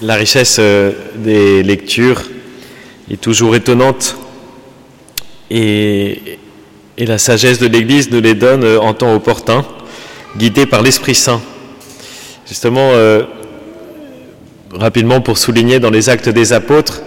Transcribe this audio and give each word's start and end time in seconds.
La 0.00 0.14
richesse 0.14 0.58
euh, 0.60 0.92
des 1.16 1.64
lectures 1.64 2.22
est 3.10 3.20
toujours 3.20 3.56
étonnante 3.56 4.16
et, 5.50 6.38
la 6.98 7.18
sagesse 7.18 7.58
de 7.58 7.66
l'Église 7.66 8.08
nous 8.12 8.20
les 8.20 8.34
donne 8.34 8.62
euh, 8.62 8.78
en 8.80 8.94
temps 8.94 9.12
opportun, 9.12 9.64
guidée 10.36 10.66
par 10.66 10.82
l'Esprit 10.82 11.16
Saint. 11.16 11.40
Justement, 12.46 12.90
euh, 12.92 13.24
rapidement 14.72 15.20
pour 15.20 15.36
souligner 15.36 15.80
dans 15.80 15.90
les 15.90 16.08
actes 16.08 16.28
des 16.28 16.52
apôtres, 16.52 17.02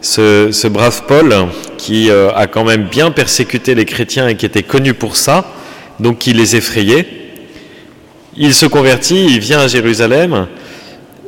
ce, 0.00 0.66
brave 0.66 1.02
Paul 1.06 1.32
qui 1.78 2.10
a 2.10 2.48
quand 2.48 2.64
même 2.64 2.88
bien 2.88 3.12
persécuté 3.12 3.76
les 3.76 3.84
chrétiens 3.84 4.26
et 4.26 4.34
qui 4.34 4.46
était 4.46 4.64
connu 4.64 4.94
pour 4.94 5.14
ça, 5.14 5.44
donc 6.00 6.18
qui 6.18 6.32
les 6.32 6.56
effrayait, 6.56 7.06
il 8.36 8.52
se 8.52 8.66
convertit, 8.66 9.26
il 9.26 9.38
vient 9.38 9.60
à 9.60 9.68
Jérusalem 9.68 10.48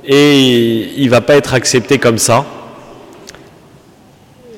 et 0.06 0.90
il 0.96 1.08
va 1.08 1.20
pas 1.20 1.36
être 1.36 1.54
accepté 1.54 1.98
comme 1.98 2.18
ça. 2.18 2.44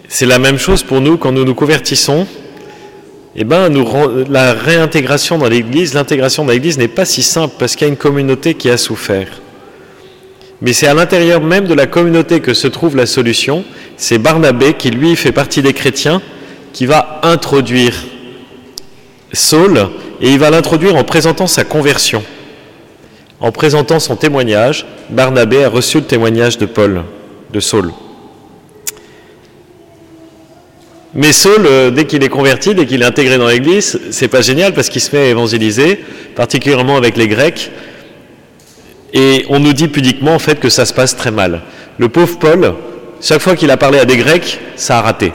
C'est 0.08 0.26
la 0.26 0.38
même 0.38 0.58
chose 0.58 0.82
pour 0.82 1.00
nous 1.00 1.16
quand 1.16 1.32
nous 1.32 1.44
nous 1.44 1.54
convertissons. 1.54 2.26
Eh 3.34 3.44
ben, 3.44 3.70
la 4.30 4.54
réintégration 4.54 5.36
dans 5.38 5.48
l'Église, 5.48 5.94
l'intégration 5.94 6.44
dans 6.44 6.52
l'Église 6.52 6.78
n'est 6.78 6.88
pas 6.88 7.04
si 7.04 7.22
simple 7.22 7.54
parce 7.58 7.76
qu'il 7.76 7.86
y 7.86 7.90
a 7.90 7.92
une 7.92 7.98
communauté 7.98 8.54
qui 8.54 8.70
a 8.70 8.76
souffert. 8.76 9.42
Mais 10.62 10.72
c'est 10.72 10.86
à 10.86 10.94
l'intérieur 10.94 11.42
même 11.42 11.66
de 11.66 11.74
la 11.74 11.86
communauté 11.86 12.40
que 12.40 12.54
se 12.54 12.66
trouve 12.66 12.96
la 12.96 13.04
solution. 13.04 13.64
C'est 13.98 14.18
Barnabé, 14.18 14.74
qui 14.74 14.90
lui 14.90 15.14
fait 15.16 15.32
partie 15.32 15.60
des 15.60 15.74
chrétiens, 15.74 16.22
qui 16.72 16.86
va 16.86 17.20
introduire 17.22 17.94
Saul, 19.32 19.88
et 20.22 20.30
il 20.30 20.38
va 20.38 20.50
l'introduire 20.50 20.96
en 20.96 21.04
présentant 21.04 21.46
sa 21.46 21.64
conversion. 21.64 22.22
En 23.40 23.52
présentant 23.52 24.00
son 24.00 24.16
témoignage, 24.16 24.86
Barnabé 25.10 25.64
a 25.64 25.68
reçu 25.68 25.98
le 25.98 26.04
témoignage 26.04 26.56
de 26.58 26.66
Paul, 26.66 27.02
de 27.52 27.60
Saul. 27.60 27.92
Mais 31.14 31.32
Saul, 31.32 31.64
euh, 31.66 31.90
dès 31.90 32.04
qu'il 32.04 32.22
est 32.22 32.28
converti, 32.28 32.74
dès 32.74 32.86
qu'il 32.86 33.02
est 33.02 33.06
intégré 33.06 33.38
dans 33.38 33.48
l'Église, 33.48 33.98
c'est 34.10 34.28
pas 34.28 34.42
génial 34.42 34.72
parce 34.74 34.88
qu'il 34.88 35.00
se 35.00 35.14
met 35.14 35.22
à 35.22 35.26
évangéliser, 35.26 36.00
particulièrement 36.34 36.96
avec 36.96 37.16
les 37.16 37.28
Grecs. 37.28 37.70
Et 39.12 39.46
on 39.48 39.58
nous 39.58 39.72
dit 39.72 39.88
pudiquement 39.88 40.34
en 40.34 40.38
fait 40.38 40.60
que 40.60 40.68
ça 40.68 40.84
se 40.84 40.92
passe 40.92 41.16
très 41.16 41.30
mal. 41.30 41.62
Le 41.98 42.08
pauvre 42.08 42.38
Paul, 42.38 42.74
chaque 43.22 43.40
fois 43.40 43.56
qu'il 43.56 43.70
a 43.70 43.76
parlé 43.76 43.98
à 43.98 44.04
des 44.04 44.16
Grecs, 44.16 44.60
ça 44.76 44.98
a 44.98 45.02
raté. 45.02 45.32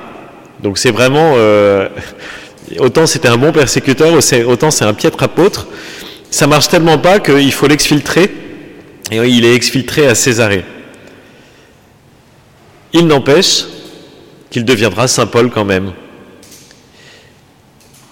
Donc 0.62 0.78
c'est 0.78 0.92
vraiment 0.92 1.34
euh, 1.38 1.88
autant 2.80 3.08
c'était 3.08 3.30
un 3.30 3.38
bon 3.38 3.52
persécuteur, 3.52 4.14
autant 4.48 4.72
c'est 4.72 4.86
un 4.86 4.94
piètre 4.94 5.24
apôtre. 5.24 5.68
Ça 6.32 6.48
marche 6.48 6.70
tellement 6.70 6.98
pas 6.98 7.20
qu'il 7.20 7.52
faut 7.52 7.68
l'exfiltrer. 7.68 8.32
Et 9.12 9.18
il 9.18 9.44
est 9.44 9.54
exfiltré 9.54 10.08
à 10.08 10.16
Césarée. 10.16 10.64
Il 12.94 13.06
n'empêche 13.06 13.66
qu'il 14.50 14.64
deviendra 14.64 15.08
Saint 15.08 15.28
Paul 15.28 15.52
quand 15.52 15.66
même. 15.66 15.92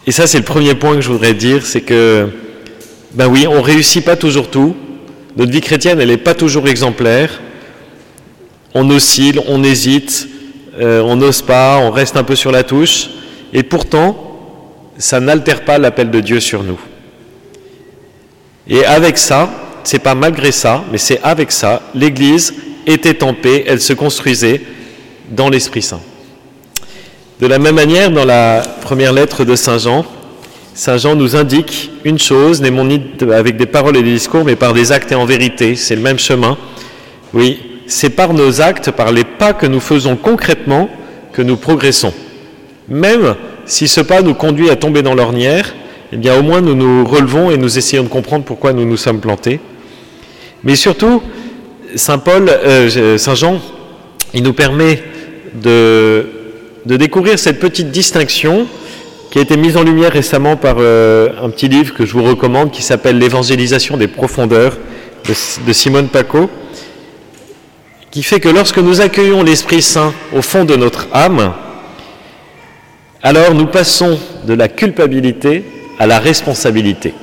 Et 0.05 0.11
ça, 0.11 0.27
c'est 0.27 0.37
le 0.37 0.43
premier 0.43 0.75
point 0.75 0.95
que 0.95 1.01
je 1.01 1.09
voudrais 1.09 1.33
dire, 1.33 1.65
c'est 1.65 1.81
que, 1.81 2.29
ben 3.13 3.27
oui, 3.27 3.47
on 3.47 3.61
réussit 3.61 4.03
pas 4.03 4.15
toujours 4.15 4.49
tout. 4.49 4.75
Notre 5.37 5.51
vie 5.51 5.61
chrétienne, 5.61 6.01
elle 6.01 6.09
n'est 6.09 6.17
pas 6.17 6.33
toujours 6.33 6.67
exemplaire. 6.67 7.39
On 8.73 8.89
oscille, 8.89 9.39
on 9.47 9.63
hésite, 9.63 10.27
euh, 10.79 11.01
on 11.01 11.15
n'ose 11.15 11.41
pas, 11.41 11.77
on 11.77 11.91
reste 11.91 12.17
un 12.17 12.23
peu 12.23 12.35
sur 12.35 12.51
la 12.51 12.63
touche. 12.63 13.09
Et 13.53 13.63
pourtant, 13.63 14.39
ça 14.97 15.19
n'altère 15.19 15.63
pas 15.63 15.77
l'appel 15.77 16.11
de 16.11 16.19
Dieu 16.19 16.39
sur 16.39 16.63
nous. 16.63 16.79
Et 18.69 18.85
avec 18.85 19.17
ça, 19.17 19.49
c'est 19.83 19.99
pas 19.99 20.15
malgré 20.15 20.51
ça, 20.51 20.83
mais 20.91 20.97
c'est 20.97 21.19
avec 21.23 21.51
ça, 21.51 21.81
l'Église 21.95 22.53
était 22.85 23.23
en 23.23 23.33
paix, 23.33 23.63
elle 23.67 23.81
se 23.81 23.93
construisait 23.93 24.61
dans 25.31 25.49
l'Esprit 25.49 25.81
Saint. 25.81 26.01
De 27.39 27.47
la 27.47 27.57
même 27.57 27.75
manière, 27.75 28.11
dans 28.11 28.25
la 28.25 28.61
première 28.81 29.13
lettre 29.13 29.45
de 29.45 29.55
Saint 29.55 29.77
Jean, 29.77 30.05
Saint 30.73 30.97
Jean 30.97 31.15
nous 31.15 31.35
indique 31.35 31.89
une 32.03 32.19
chose, 32.19 32.61
n'aimons 32.61 32.85
ni 32.85 33.01
avec 33.33 33.57
des 33.57 33.65
paroles 33.65 33.97
et 33.97 34.03
des 34.03 34.13
discours, 34.13 34.45
mais 34.45 34.55
par 34.55 34.73
des 34.73 34.91
actes 34.91 35.11
et 35.11 35.15
en 35.15 35.25
vérité. 35.25 35.75
C'est 35.75 35.95
le 35.95 36.01
même 36.01 36.19
chemin. 36.19 36.57
Oui, 37.33 37.59
c'est 37.87 38.11
par 38.11 38.33
nos 38.33 38.61
actes, 38.61 38.91
par 38.91 39.11
les 39.11 39.23
pas 39.23 39.53
que 39.53 39.65
nous 39.65 39.79
faisons 39.79 40.15
concrètement, 40.15 40.89
que 41.33 41.41
nous 41.41 41.57
progressons. 41.57 42.13
Même 42.87 43.35
si 43.65 43.87
ce 43.87 44.01
pas 44.01 44.21
nous 44.21 44.33
conduit 44.33 44.69
à 44.69 44.75
tomber 44.75 45.01
dans 45.01 45.15
l'ornière, 45.15 45.73
eh 46.11 46.17
bien 46.17 46.37
au 46.37 46.41
moins 46.41 46.61
nous 46.61 46.75
nous 46.75 47.05
relevons 47.05 47.51
et 47.51 47.57
nous 47.57 47.77
essayons 47.77 48.03
de 48.03 48.09
comprendre 48.09 48.45
pourquoi 48.45 48.73
nous 48.73 48.85
nous 48.85 48.97
sommes 48.97 49.19
plantés. 49.19 49.59
Mais 50.63 50.75
surtout, 50.75 51.21
Saint 51.95 52.17
Paul, 52.17 52.49
euh, 52.49 53.17
Saint 53.17 53.35
Jean, 53.35 53.59
il 54.33 54.43
nous 54.43 54.53
permet 54.53 55.01
de 55.53 56.25
découvrir 56.85 57.39
cette 57.39 57.59
petite 57.59 57.91
distinction 57.91 58.67
qui 59.29 59.37
a 59.37 59.41
été 59.41 59.57
mise 59.57 59.77
en 59.77 59.83
lumière 59.83 60.11
récemment 60.11 60.55
par 60.57 60.77
euh, 60.79 61.29
un 61.41 61.49
petit 61.49 61.67
livre 61.67 61.93
que 61.93 62.05
je 62.05 62.13
vous 62.13 62.23
recommande 62.23 62.71
qui 62.71 62.81
s'appelle 62.81 63.19
L'évangélisation 63.19 63.95
des 63.95 64.07
profondeurs 64.07 64.77
de, 65.27 65.33
de 65.67 65.73
Simone 65.73 66.07
Paco, 66.07 66.49
qui 68.09 68.23
fait 68.23 68.39
que 68.39 68.49
lorsque 68.49 68.79
nous 68.79 69.01
accueillons 69.01 69.43
l'Esprit 69.43 69.83
Saint 69.83 70.13
au 70.35 70.41
fond 70.41 70.65
de 70.65 70.75
notre 70.75 71.07
âme, 71.13 71.53
alors 73.21 73.53
nous 73.53 73.67
passons 73.67 74.17
de 74.45 74.53
la 74.53 74.67
culpabilité 74.67 75.63
à 75.99 76.07
la 76.07 76.19
responsabilité. 76.19 77.13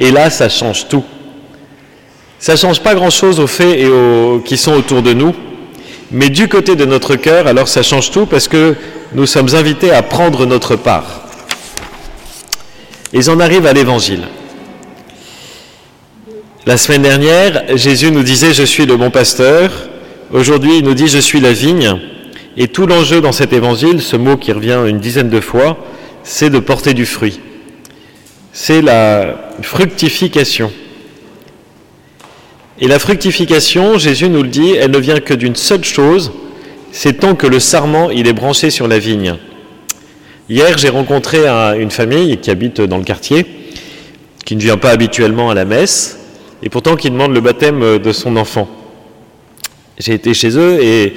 Et 0.00 0.10
là, 0.10 0.28
ça 0.28 0.48
change 0.48 0.88
tout. 0.88 1.04
Ça 2.38 2.56
change 2.56 2.80
pas 2.80 2.94
grand-chose 2.94 3.40
aux 3.40 3.46
faits 3.46 3.78
et 3.78 3.88
qui 4.44 4.58
sont 4.58 4.74
autour 4.74 5.00
de 5.00 5.14
nous, 5.14 5.34
mais 6.10 6.28
du 6.28 6.48
côté 6.48 6.76
de 6.76 6.84
notre 6.84 7.16
cœur, 7.16 7.46
alors 7.46 7.68
ça 7.68 7.82
change 7.82 8.10
tout 8.10 8.26
parce 8.26 8.48
que 8.48 8.74
nous 9.14 9.26
sommes 9.26 9.54
invités 9.54 9.92
à 9.92 10.02
prendre 10.02 10.44
notre 10.44 10.76
part. 10.76 11.22
Et 13.12 13.22
j'en 13.22 13.38
arrive 13.40 13.64
à 13.66 13.72
l'évangile. 13.72 14.24
La 16.66 16.76
semaine 16.76 17.02
dernière, 17.02 17.76
Jésus 17.76 18.10
nous 18.10 18.22
disait 18.22 18.52
Je 18.52 18.64
suis 18.64 18.86
le 18.86 18.96
bon 18.96 19.10
pasteur. 19.10 19.70
Aujourd'hui, 20.32 20.78
il 20.78 20.84
nous 20.84 20.94
dit 20.94 21.08
Je 21.08 21.18
suis 21.18 21.40
la 21.40 21.52
vigne. 21.52 21.96
Et 22.56 22.68
tout 22.68 22.86
l'enjeu 22.86 23.20
dans 23.20 23.32
cet 23.32 23.52
évangile, 23.52 24.02
ce 24.02 24.16
mot 24.16 24.36
qui 24.36 24.52
revient 24.52 24.80
une 24.86 24.98
dizaine 24.98 25.28
de 25.28 25.40
fois, 25.40 25.76
c'est 26.22 26.50
de 26.50 26.58
porter 26.58 26.94
du 26.94 27.06
fruit. 27.06 27.40
C'est 28.56 28.82
la 28.82 29.34
fructification. 29.62 30.70
Et 32.80 32.86
la 32.86 33.00
fructification, 33.00 33.98
Jésus 33.98 34.28
nous 34.28 34.44
le 34.44 34.48
dit, 34.48 34.76
elle 34.76 34.92
ne 34.92 34.98
vient 34.98 35.18
que 35.18 35.34
d'une 35.34 35.56
seule 35.56 35.82
chose, 35.82 36.30
c'est 36.92 37.14
tant 37.14 37.34
que 37.34 37.48
le 37.48 37.58
sarment 37.58 38.10
il 38.12 38.28
est 38.28 38.32
branché 38.32 38.70
sur 38.70 38.86
la 38.86 39.00
vigne. 39.00 39.34
Hier, 40.48 40.78
j'ai 40.78 40.88
rencontré 40.88 41.48
une 41.48 41.90
famille 41.90 42.38
qui 42.38 42.48
habite 42.52 42.80
dans 42.80 42.98
le 42.98 43.02
quartier, 43.02 43.44
qui 44.44 44.54
ne 44.54 44.60
vient 44.60 44.76
pas 44.76 44.90
habituellement 44.90 45.50
à 45.50 45.54
la 45.54 45.64
messe, 45.64 46.20
et 46.62 46.68
pourtant 46.68 46.94
qui 46.94 47.10
demande 47.10 47.34
le 47.34 47.40
baptême 47.40 47.98
de 47.98 48.12
son 48.12 48.36
enfant. 48.36 48.68
J'ai 49.98 50.12
été 50.12 50.32
chez 50.32 50.56
eux 50.56 50.80
et 50.80 51.14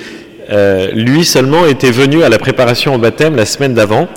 euh, 0.49 0.89
lui 0.91 1.23
seulement 1.23 1.67
était 1.67 1.91
venu 1.91 2.23
à 2.23 2.29
la 2.29 2.39
préparation 2.39 2.95
au 2.95 2.97
baptême 2.97 3.35
la 3.35 3.45
semaine 3.45 3.75
d'avant. 3.75 4.07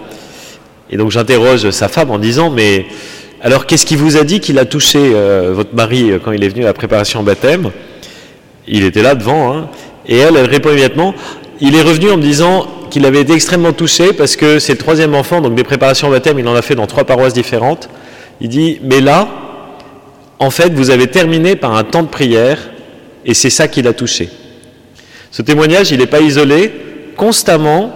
Et 0.91 0.97
donc 0.97 1.11
j'interroge 1.11 1.71
sa 1.71 1.89
femme 1.89 2.11
en 2.11 2.19
disant, 2.19 2.51
mais 2.51 2.87
alors, 3.43 3.65
qu'est-ce 3.65 3.87
qui 3.87 3.97
vous 3.97 4.19
a 4.19 4.25
dit 4.25 4.41
qu'il 4.41 4.59
a 4.59 4.67
touché 4.67 4.99
euh, 4.99 5.53
votre 5.55 5.75
mari 5.75 6.11
euh, 6.11 6.19
quand 6.23 6.33
il 6.33 6.45
est 6.45 6.49
venu 6.49 6.65
à 6.65 6.67
la 6.67 6.75
préparation 6.75 7.21
au 7.21 7.23
baptême? 7.23 7.71
Il 8.69 8.85
était 8.85 9.01
là 9.01 9.15
devant, 9.15 9.57
hein, 9.57 9.71
et 10.07 10.19
elle, 10.19 10.37
répond 10.37 10.69
immédiatement. 10.69 11.15
Il 11.59 11.75
est 11.75 11.81
revenu 11.81 12.11
en 12.11 12.19
me 12.19 12.23
disant 12.23 12.67
qu'il 12.91 13.07
avait 13.07 13.23
été 13.23 13.33
extrêmement 13.33 13.73
touché 13.73 14.13
parce 14.13 14.37
que 14.37 14.59
c'est 14.59 14.73
le 14.73 14.79
troisième 14.79 15.15
enfant, 15.15 15.41
donc 15.41 15.55
des 15.55 15.65
préparations 15.65 16.09
au 16.09 16.11
baptême, 16.11 16.39
il 16.39 16.47
en 16.47 16.55
a 16.55 16.61
fait 16.61 16.75
dans 16.75 16.87
trois 16.87 17.05
paroisses 17.05 17.33
différentes. 17.33 17.89
Il 18.43 18.51
dit, 18.51 18.79
mais 18.83 19.01
là, 19.01 19.27
en 20.39 20.51
fait, 20.51 20.75
vous 20.75 20.91
avez 20.91 21.07
terminé 21.07 21.57
par 21.57 21.75
un 21.75 21.85
temps 21.85 22.03
de 22.03 22.09
prière, 22.09 22.59
et 23.25 23.33
c'est 23.33 23.51
ça 23.51 23.69
qui 23.69 23.81
l'a 23.81 23.95
touché. 23.95 24.29
Ce 25.31 25.41
témoignage, 25.41 25.93
il 25.93 25.99
n'est 25.99 26.07
pas 26.07 26.21
isolé. 26.21 26.73
Constamment, 27.17 27.95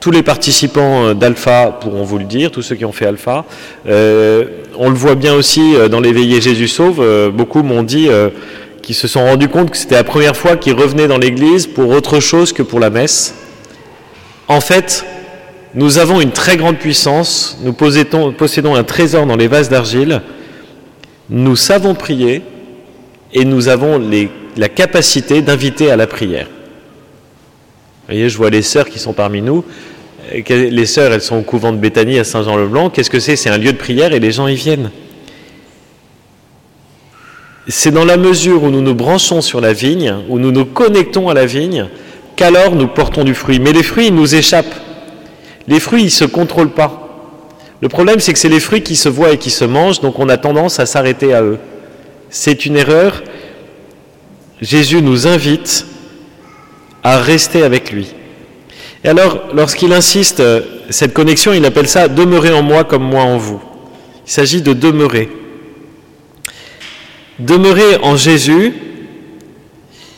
tous 0.00 0.10
les 0.10 0.22
participants 0.22 1.06
euh, 1.06 1.14
d'Alpha 1.14 1.78
pourront 1.80 2.04
vous 2.04 2.18
le 2.18 2.24
dire, 2.24 2.50
tous 2.50 2.62
ceux 2.62 2.76
qui 2.76 2.84
ont 2.84 2.92
fait 2.92 3.06
Alpha. 3.06 3.44
Euh, 3.86 4.44
on 4.76 4.88
le 4.88 4.94
voit 4.94 5.14
bien 5.14 5.34
aussi 5.34 5.74
euh, 5.74 5.88
dans 5.88 6.00
l'éveillé 6.00 6.40
Jésus 6.40 6.68
sauve. 6.68 7.02
beaucoup 7.32 7.62
m'ont 7.62 7.82
dit 7.82 8.08
qu'ils 8.82 8.94
se 8.94 9.08
sont 9.08 9.24
rendus 9.24 9.48
compte 9.48 9.70
que 9.70 9.76
c'était 9.76 9.94
la 9.94 10.04
première 10.04 10.36
fois 10.36 10.56
qu'ils 10.56 10.74
revenaient 10.74 11.08
dans 11.08 11.18
l'église 11.18 11.66
pour 11.66 11.90
autre 11.90 12.20
chose 12.20 12.52
que 12.52 12.62
pour 12.62 12.80
la 12.80 12.90
messe. 12.90 13.34
En 14.48 14.60
fait, 14.60 15.04
nous 15.74 15.98
avons 15.98 16.20
une 16.20 16.30
très 16.30 16.56
grande 16.56 16.78
puissance, 16.78 17.58
nous 17.62 17.72
possédons 17.72 18.74
un 18.74 18.84
trésor 18.84 19.26
dans 19.26 19.36
les 19.36 19.48
vases 19.48 19.68
d'argile, 19.68 20.22
nous 21.28 21.56
savons 21.56 21.94
prier 21.94 22.42
et 23.32 23.44
nous 23.44 23.68
avons 23.68 24.00
la 24.56 24.68
capacité 24.68 25.42
d'inviter 25.42 25.90
à 25.90 25.96
la 25.96 26.06
prière. 26.06 26.46
Vous 28.06 28.14
voyez, 28.14 28.28
je 28.28 28.36
vois 28.36 28.50
les 28.50 28.62
sœurs 28.62 28.88
qui 28.88 29.00
sont 29.00 29.12
parmi 29.12 29.42
nous. 29.42 29.64
Les 30.48 30.86
sœurs, 30.86 31.12
elles 31.12 31.22
sont 31.22 31.38
au 31.38 31.42
couvent 31.42 31.72
de 31.72 31.78
Béthanie 31.78 32.20
à 32.20 32.24
Saint-Jean-le-Blanc. 32.24 32.90
Qu'est-ce 32.90 33.10
que 33.10 33.18
c'est? 33.18 33.34
C'est 33.34 33.50
un 33.50 33.58
lieu 33.58 33.72
de 33.72 33.78
prière 33.78 34.12
et 34.12 34.20
les 34.20 34.30
gens 34.30 34.46
y 34.46 34.54
viennent. 34.54 34.90
c'est 37.66 37.90
dans 37.90 38.04
la 38.04 38.16
mesure 38.16 38.62
où 38.62 38.70
nous 38.70 38.80
nous 38.80 38.94
branchons 38.94 39.40
sur 39.40 39.60
la 39.60 39.72
vigne, 39.72 40.14
où 40.28 40.38
nous 40.38 40.52
nous 40.52 40.64
connectons 40.64 41.28
à 41.28 41.34
la 41.34 41.46
vigne, 41.46 41.88
qu'alors 42.36 42.76
nous 42.76 42.86
portons 42.86 43.24
du 43.24 43.34
fruit. 43.34 43.58
Mais 43.58 43.72
les 43.72 43.82
fruits, 43.82 44.06
ils 44.06 44.14
nous 44.14 44.36
échappent. 44.36 44.76
Les 45.66 45.80
fruits, 45.80 46.02
ils 46.02 46.06
ne 46.06 46.10
se 46.10 46.24
contrôlent 46.24 46.70
pas. 46.70 47.02
Le 47.80 47.88
problème, 47.88 48.20
c'est 48.20 48.32
que 48.32 48.38
c'est 48.38 48.48
les 48.48 48.60
fruits 48.60 48.82
qui 48.82 48.94
se 48.94 49.08
voient 49.08 49.32
et 49.32 49.38
qui 49.38 49.50
se 49.50 49.64
mangent, 49.64 50.00
donc 50.00 50.20
on 50.20 50.28
a 50.28 50.36
tendance 50.36 50.78
à 50.78 50.86
s'arrêter 50.86 51.34
à 51.34 51.42
eux. 51.42 51.58
C'est 52.30 52.66
une 52.66 52.76
erreur. 52.76 53.24
Jésus 54.60 55.02
nous 55.02 55.26
invite 55.26 55.86
à 57.06 57.18
rester 57.18 57.62
avec 57.62 57.92
lui. 57.92 58.08
Et 59.04 59.08
alors, 59.08 59.44
lorsqu'il 59.54 59.92
insiste, 59.92 60.42
cette 60.90 61.14
connexion, 61.14 61.52
il 61.52 61.64
appelle 61.64 61.86
ça 61.86 62.08
demeurer 62.08 62.50
en 62.50 62.62
moi 62.62 62.82
comme 62.82 63.04
moi 63.04 63.22
en 63.22 63.36
vous. 63.36 63.62
Il 64.26 64.32
s'agit 64.32 64.60
de 64.60 64.72
demeurer. 64.72 65.28
Demeurer 67.38 67.98
en 68.02 68.16
Jésus, 68.16 68.72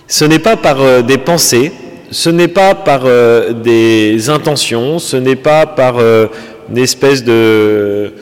ce 0.06 0.24
n'est 0.24 0.38
pas 0.38 0.56
par 0.56 0.80
euh, 0.80 1.02
des 1.02 1.18
pensées, 1.18 1.72
ce 2.10 2.30
n'est 2.30 2.48
pas 2.48 2.74
par 2.74 3.02
euh, 3.04 3.52
des 3.52 4.30
intentions, 4.30 4.98
ce 4.98 5.18
n'est 5.18 5.36
pas 5.36 5.66
par 5.66 5.98
euh, 5.98 6.28
une 6.70 6.78
espèce 6.78 7.22
de 7.22 8.14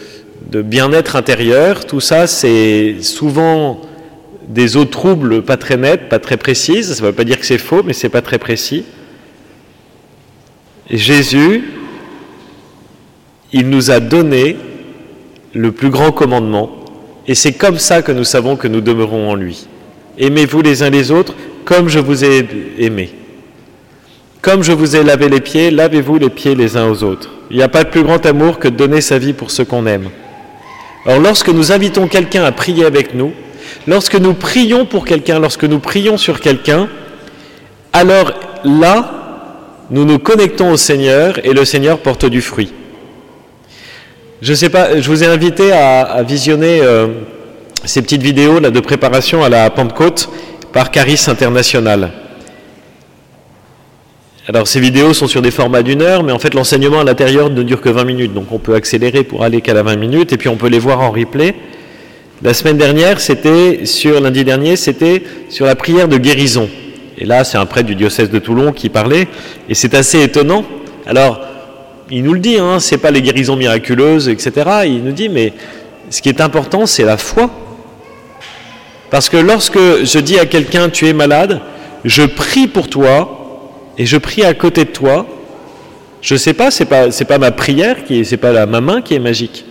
bien-être 0.50 1.14
intérieur. 1.14 1.84
Tout 1.84 2.00
ça, 2.00 2.26
c'est 2.26 2.96
souvent 3.00 3.85
des 4.48 4.76
eaux 4.76 4.84
troubles 4.84 5.42
pas 5.42 5.56
très 5.56 5.76
nettes, 5.76 6.08
pas 6.08 6.18
très 6.18 6.36
précises. 6.36 6.94
Ça 6.94 7.02
ne 7.02 7.08
veut 7.08 7.14
pas 7.14 7.24
dire 7.24 7.38
que 7.38 7.46
c'est 7.46 7.58
faux, 7.58 7.82
mais 7.82 7.92
c'est 7.92 8.08
pas 8.08 8.22
très 8.22 8.38
précis. 8.38 8.84
Jésus, 10.90 11.64
il 13.52 13.68
nous 13.68 13.90
a 13.90 14.00
donné 14.00 14.56
le 15.52 15.72
plus 15.72 15.90
grand 15.90 16.12
commandement, 16.12 16.70
et 17.26 17.34
c'est 17.34 17.54
comme 17.54 17.78
ça 17.78 18.02
que 18.02 18.12
nous 18.12 18.24
savons 18.24 18.56
que 18.56 18.68
nous 18.68 18.80
demeurons 18.80 19.30
en 19.30 19.34
lui. 19.34 19.66
Aimez-vous 20.18 20.62
les 20.62 20.82
uns 20.82 20.90
les 20.90 21.10
autres 21.10 21.34
comme 21.64 21.88
je 21.88 21.98
vous 21.98 22.24
ai 22.24 22.46
aimé. 22.78 23.10
Comme 24.40 24.62
je 24.62 24.72
vous 24.72 24.94
ai 24.94 25.02
lavé 25.02 25.28
les 25.28 25.40
pieds, 25.40 25.72
lavez-vous 25.72 26.18
les 26.18 26.30
pieds 26.30 26.54
les 26.54 26.76
uns 26.76 26.88
aux 26.88 27.02
autres. 27.02 27.30
Il 27.50 27.56
n'y 27.56 27.62
a 27.62 27.68
pas 27.68 27.82
de 27.82 27.88
plus 27.88 28.04
grand 28.04 28.24
amour 28.24 28.60
que 28.60 28.68
de 28.68 28.76
donner 28.76 29.00
sa 29.00 29.18
vie 29.18 29.32
pour 29.32 29.50
ceux 29.50 29.64
qu'on 29.64 29.86
aime. 29.86 30.08
Alors 31.04 31.20
lorsque 31.20 31.48
nous 31.48 31.72
invitons 31.72 32.06
quelqu'un 32.06 32.44
à 32.44 32.52
prier 32.52 32.84
avec 32.84 33.14
nous, 33.14 33.32
lorsque 33.86 34.16
nous 34.16 34.34
prions 34.34 34.84
pour 34.86 35.04
quelqu'un, 35.04 35.38
lorsque 35.38 35.64
nous 35.64 35.78
prions 35.78 36.16
sur 36.16 36.40
quelqu'un, 36.40 36.88
alors 37.92 38.32
là, 38.64 39.12
nous 39.90 40.04
nous 40.04 40.18
connectons 40.18 40.70
au 40.70 40.76
Seigneur 40.76 41.38
et 41.44 41.52
le 41.52 41.64
Seigneur 41.64 41.98
porte 41.98 42.26
du 42.26 42.42
fruit. 42.42 42.72
Je 44.42 44.52
sais 44.52 44.68
pas, 44.68 45.00
je 45.00 45.08
vous 45.08 45.24
ai 45.24 45.26
invité 45.26 45.72
à, 45.72 46.22
visionner 46.22 46.80
euh, 46.82 47.08
ces 47.84 48.02
petites 48.02 48.22
vidéos 48.22 48.60
de 48.60 48.80
préparation 48.80 49.42
à 49.42 49.48
la 49.48 49.70
Pentecôte 49.70 50.28
par 50.72 50.90
Caris 50.90 51.24
International. 51.28 52.10
Alors 54.48 54.68
ces 54.68 54.78
vidéos 54.78 55.12
sont 55.12 55.26
sur 55.26 55.42
des 55.42 55.50
formats 55.50 55.82
d'une 55.82 56.02
heure, 56.02 56.22
mais 56.22 56.32
en 56.32 56.38
fait 56.38 56.54
l'enseignement 56.54 57.00
à 57.00 57.04
l'intérieur 57.04 57.50
ne 57.50 57.62
dure 57.62 57.80
que 57.80 57.88
20 57.88 58.04
minutes, 58.04 58.34
donc 58.34 58.52
on 58.52 58.58
peut 58.58 58.74
accélérer 58.74 59.24
pour 59.24 59.42
aller 59.42 59.60
qu'à 59.60 59.74
la 59.74 59.82
20 59.82 59.96
minutes, 59.96 60.32
et 60.32 60.36
puis 60.36 60.48
on 60.48 60.56
peut 60.56 60.68
les 60.68 60.78
voir 60.78 61.00
en 61.00 61.10
replay. 61.10 61.54
La 62.42 62.52
semaine 62.52 62.76
dernière, 62.76 63.18
c'était 63.18 63.86
sur 63.86 64.20
lundi 64.20 64.44
dernier, 64.44 64.76
c'était 64.76 65.22
sur 65.48 65.64
la 65.64 65.74
prière 65.74 66.06
de 66.06 66.18
guérison. 66.18 66.68
Et 67.16 67.24
là, 67.24 67.44
c'est 67.44 67.56
un 67.56 67.64
prêtre 67.64 67.86
du 67.86 67.94
diocèse 67.94 68.28
de 68.28 68.38
Toulon 68.38 68.72
qui 68.72 68.90
parlait, 68.90 69.26
et 69.70 69.74
c'est 69.74 69.94
assez 69.94 70.22
étonnant. 70.22 70.62
Alors, 71.06 71.40
il 72.10 72.22
nous 72.24 72.34
le 72.34 72.40
dit, 72.40 72.58
hein, 72.58 72.78
c'est 72.78 72.98
pas 72.98 73.10
les 73.10 73.22
guérisons 73.22 73.56
miraculeuses, 73.56 74.28
etc. 74.28 74.52
Il 74.84 75.02
nous 75.02 75.12
dit, 75.12 75.30
mais 75.30 75.54
ce 76.10 76.20
qui 76.20 76.28
est 76.28 76.42
important, 76.42 76.84
c'est 76.84 77.04
la 77.04 77.16
foi. 77.16 77.50
Parce 79.08 79.30
que 79.30 79.38
lorsque 79.38 79.78
je 79.78 80.18
dis 80.18 80.38
à 80.38 80.44
quelqu'un, 80.44 80.90
tu 80.90 81.08
es 81.08 81.14
malade, 81.14 81.62
je 82.04 82.22
prie 82.22 82.66
pour 82.66 82.90
toi, 82.90 83.72
et 83.96 84.04
je 84.04 84.18
prie 84.18 84.44
à 84.44 84.52
côté 84.52 84.84
de 84.84 84.90
toi, 84.90 85.26
je 86.20 86.36
sais 86.36 86.52
pas, 86.52 86.70
c'est 86.70 86.84
pas, 86.84 87.08
pas 87.08 87.38
ma 87.38 87.50
prière 87.50 88.04
qui 88.04 88.20
est, 88.20 88.24
c'est 88.24 88.36
pas 88.36 88.66
ma 88.66 88.80
main 88.82 89.00
qui 89.00 89.14
est 89.14 89.20
magique. 89.20 89.64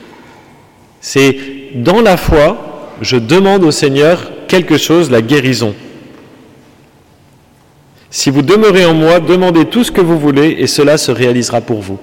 C'est 1.00 1.38
dans 1.76 2.02
la 2.02 2.18
foi, 2.18 2.94
je 3.02 3.18
demande 3.18 3.64
au 3.64 3.72
Seigneur 3.72 4.32
quelque 4.48 4.78
chose, 4.78 5.12
la 5.12 5.22
guérison. 5.22 5.76
Si 8.10 8.30
vous 8.32 8.42
demeurez 8.42 8.86
en 8.86 8.94
moi, 8.94 9.20
demandez 9.20 9.66
tout 9.66 9.84
ce 9.84 9.92
que 9.92 10.02
vous 10.02 10.18
voulez 10.18 10.56
et 10.60 10.68
cela 10.68 10.98
se 10.98 11.12
réalisera 11.12 11.62
pour 11.62 11.82
vous 11.82 12.00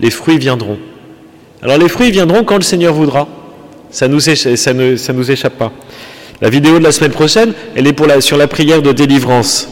les 0.00 0.10
fruits 0.10 0.38
viendront. 0.38 0.78
Alors 1.62 1.78
les 1.78 1.88
fruits 1.88 2.10
viendront 2.10 2.44
quand 2.44 2.56
le 2.56 2.62
Seigneur 2.62 2.94
voudra. 2.94 3.26
Ça 3.90 4.06
nous 4.08 4.20
ça 4.20 4.74
ne 4.74 5.12
nous 5.12 5.30
échappe 5.30 5.54
pas. 5.54 5.72
La 6.40 6.50
vidéo 6.50 6.78
de 6.78 6.84
la 6.84 6.92
semaine 6.92 7.10
prochaine, 7.10 7.52
elle 7.74 7.86
est 7.86 8.20
sur 8.20 8.36
la 8.36 8.46
prière 8.46 8.80
de 8.82 8.92
délivrance. 8.92 9.68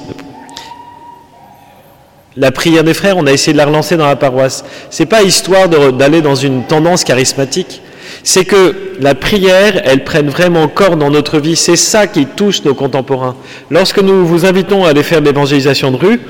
La 2.36 2.50
prière 2.50 2.84
des 2.84 2.92
frères, 2.92 3.16
on 3.16 3.26
a 3.26 3.32
essayé 3.32 3.52
de 3.52 3.58
la 3.58 3.66
relancer 3.66 3.96
dans 3.96 4.06
la 4.06 4.16
paroisse. 4.16 4.64
C'est 4.90 5.06
pas 5.06 5.22
histoire 5.22 5.68
d'aller 5.68 6.20
dans 6.20 6.34
une 6.34 6.64
tendance 6.64 7.04
charismatique. 7.04 7.80
C'est 8.26 8.44
que 8.44 8.74
la 8.98 9.14
prière, 9.14 9.80
elle 9.84 10.02
prenne 10.02 10.28
vraiment 10.28 10.66
corps 10.66 10.96
dans 10.96 11.10
notre 11.10 11.38
vie. 11.38 11.54
C'est 11.54 11.76
ça 11.76 12.08
qui 12.08 12.26
touche 12.26 12.64
nos 12.64 12.74
contemporains. 12.74 13.36
Lorsque 13.70 14.00
nous 14.00 14.26
vous 14.26 14.44
invitons 14.44 14.84
à 14.84 14.88
aller 14.88 15.04
faire 15.04 15.20
de 15.20 15.26
l'évangélisation 15.26 15.92
de 15.92 15.96
rue, 15.96 16.20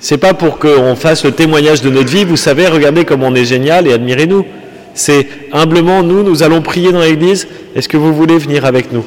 c'est 0.00 0.18
pas 0.18 0.34
pour 0.34 0.58
qu'on 0.58 0.96
fasse 0.96 1.24
le 1.24 1.30
témoignage 1.30 1.82
de 1.82 1.88
notre 1.88 2.10
vie, 2.10 2.24
vous 2.24 2.36
savez, 2.36 2.66
regardez 2.66 3.04
comme 3.04 3.22
on 3.22 3.32
est 3.36 3.44
génial 3.44 3.86
et 3.86 3.92
admirez-nous. 3.92 4.44
C'est 4.92 5.28
humblement, 5.52 6.02
nous, 6.02 6.24
nous 6.24 6.42
allons 6.42 6.62
prier 6.62 6.90
dans 6.90 7.00
l'église, 7.00 7.46
est-ce 7.76 7.88
que 7.88 7.96
vous 7.96 8.12
voulez 8.12 8.38
venir 8.38 8.64
avec 8.64 8.92
nous? 8.92 9.04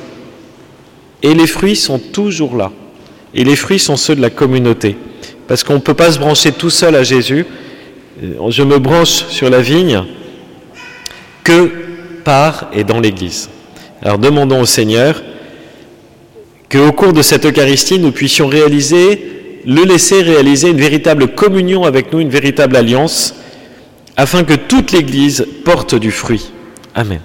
Et 1.21 1.33
les 1.33 1.45
fruits 1.45 1.75
sont 1.75 1.99
toujours 1.99 2.55
là. 2.55 2.71
Et 3.33 3.43
les 3.43 3.57
fruits 3.57 3.79
sont 3.79 3.97
ceux 3.97 4.15
de 4.15 4.21
la 4.21 4.29
communauté. 4.29 4.95
Parce 5.49 5.65
qu'on 5.65 5.73
ne 5.73 5.79
peut 5.79 5.93
pas 5.93 6.09
se 6.09 6.17
brancher 6.17 6.53
tout 6.53 6.69
seul 6.69 6.95
à 6.95 7.03
Jésus. 7.03 7.45
Euh, 8.23 8.49
je 8.49 8.63
me 8.63 8.79
branche 8.79 9.25
sur 9.27 9.49
la 9.49 9.59
vigne 9.59 10.03
que 11.43 11.88
et 12.73 12.83
dans 12.83 12.99
l'église. 12.99 13.49
Alors 14.01 14.19
demandons 14.19 14.61
au 14.61 14.65
Seigneur 14.65 15.21
qu'au 16.71 16.91
cours 16.91 17.13
de 17.13 17.21
cette 17.21 17.45
Eucharistie, 17.45 17.99
nous 17.99 18.11
puissions 18.11 18.47
réaliser 18.47 19.61
le 19.65 19.83
laisser 19.83 20.21
réaliser 20.21 20.69
une 20.69 20.79
véritable 20.79 21.29
communion 21.29 21.83
avec 21.83 22.13
nous, 22.13 22.19
une 22.19 22.29
véritable 22.29 22.75
alliance, 22.75 23.35
afin 24.15 24.43
que 24.43 24.53
toute 24.53 24.91
l'Église 24.91 25.45
porte 25.65 25.95
du 25.95 26.11
fruit. 26.11 26.51
Amen. 26.95 27.19